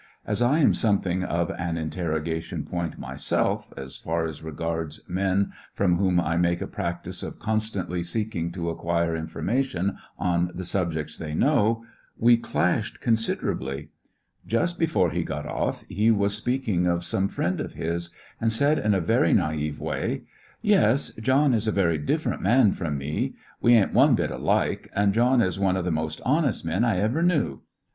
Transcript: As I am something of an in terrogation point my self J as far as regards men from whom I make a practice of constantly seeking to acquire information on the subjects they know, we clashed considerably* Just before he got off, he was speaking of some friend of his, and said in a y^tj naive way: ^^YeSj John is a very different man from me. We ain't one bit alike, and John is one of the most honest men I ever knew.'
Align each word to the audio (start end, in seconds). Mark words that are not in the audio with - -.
As 0.25 0.41
I 0.41 0.57
am 0.57 0.73
something 0.73 1.23
of 1.23 1.51
an 1.51 1.77
in 1.77 1.91
terrogation 1.91 2.65
point 2.67 2.97
my 2.97 3.15
self 3.15 3.71
J 3.75 3.83
as 3.83 3.97
far 3.97 4.25
as 4.25 4.41
regards 4.41 5.01
men 5.07 5.51
from 5.75 5.97
whom 5.97 6.19
I 6.19 6.37
make 6.37 6.59
a 6.59 6.65
practice 6.65 7.21
of 7.21 7.37
constantly 7.37 8.01
seeking 8.01 8.51
to 8.53 8.71
acquire 8.71 9.15
information 9.15 9.97
on 10.17 10.49
the 10.55 10.65
subjects 10.65 11.15
they 11.17 11.35
know, 11.35 11.85
we 12.17 12.35
clashed 12.35 12.99
considerably* 12.99 13.89
Just 14.47 14.79
before 14.79 15.11
he 15.11 15.23
got 15.23 15.45
off, 15.45 15.83
he 15.87 16.09
was 16.09 16.35
speaking 16.35 16.87
of 16.87 17.05
some 17.05 17.27
friend 17.27 17.61
of 17.61 17.73
his, 17.73 18.09
and 18.39 18.51
said 18.51 18.79
in 18.79 18.95
a 18.95 19.01
y^tj 19.03 19.35
naive 19.35 19.79
way: 19.79 20.23
^^YeSj 20.63 21.21
John 21.21 21.53
is 21.53 21.67
a 21.67 21.71
very 21.71 21.99
different 21.99 22.41
man 22.41 22.71
from 22.71 22.97
me. 22.97 23.35
We 23.61 23.75
ain't 23.75 23.93
one 23.93 24.15
bit 24.15 24.31
alike, 24.31 24.89
and 24.95 25.13
John 25.13 25.43
is 25.43 25.59
one 25.59 25.77
of 25.77 25.85
the 25.85 25.91
most 25.91 26.21
honest 26.25 26.65
men 26.65 26.83
I 26.83 26.97
ever 26.97 27.21
knew.' 27.21 27.61